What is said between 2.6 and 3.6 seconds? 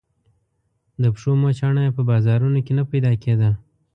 کې نه پيدا کېده.